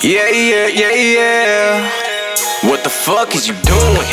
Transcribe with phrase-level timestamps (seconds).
[0.00, 1.90] Yeah, yeah, yeah, yeah.
[2.62, 4.06] What the fuck is you doing?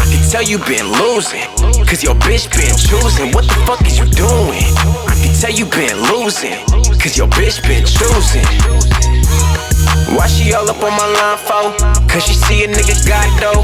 [0.00, 1.44] I can tell you been losing.
[1.84, 3.32] Cause your bitch been choosing.
[3.32, 4.64] What the fuck is you doing?
[5.04, 6.56] I can tell you been losing.
[6.96, 8.48] Cause your bitch been choosing.
[10.16, 12.08] Why she all up on my line for?
[12.08, 13.60] Cause she see a nigga got dough.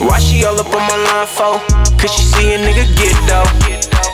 [0.00, 1.60] Why she all up on my line for?
[2.00, 4.06] Cause she see a nigga get dough.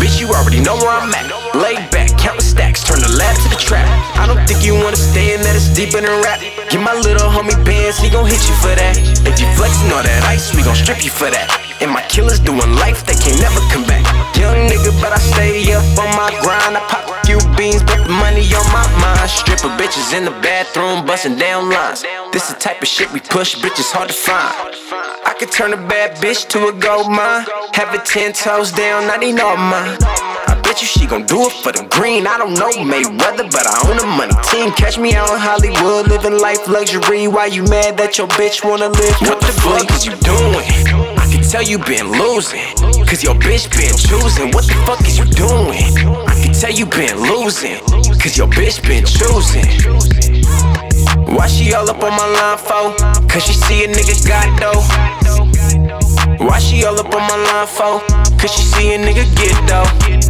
[0.00, 1.26] Bitch, you already know where I'm at.
[1.58, 3.82] Lay back, counting stacks, turn the lab to the trap.
[4.14, 4.57] I don't think
[5.58, 6.40] that it's deeper than rap.
[6.70, 8.94] Get my little homie bands, he gon' hit you for that.
[9.26, 11.48] If you flexin' all that ice, we gon' strip you for that.
[11.80, 14.04] And my killers doing life, they can't never come back.
[14.36, 16.76] Young nigga, but I stay up on my grind.
[16.76, 19.30] I pop a few beans, put the money on my mind.
[19.30, 22.02] Stripper bitches in the bathroom, bustin' down lines.
[22.32, 24.54] This the type of shit we push, bitches hard to find.
[25.26, 27.46] I could turn a bad bitch to a gold mine.
[27.74, 29.98] Have it ten toes down, I need all mine.
[30.48, 32.26] I bet you she gon' do it for the green.
[32.26, 34.72] I don't know Mayweather, but I own the money team.
[34.72, 37.28] Catch me out in Hollywood, living life luxury.
[37.28, 39.16] Why you mad that your bitch wanna live?
[39.28, 40.64] What the fuck is you doing?
[41.20, 42.64] I can tell you been losing.
[43.04, 44.48] Cause your bitch been choosing.
[44.56, 45.84] What the fuck is you doing?
[46.24, 47.80] I can tell you been losing.
[48.16, 49.68] Cause your bitch been choosing.
[51.28, 52.96] Why she all up on my line for?
[53.28, 54.80] Cause she see a nigga got dough.
[56.40, 58.00] Why she all up on my line for?
[58.40, 60.27] Cause she see a nigga get dough.